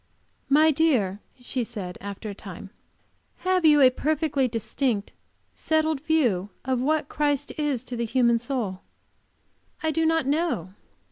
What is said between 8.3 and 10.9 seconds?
soul?" "I do not know.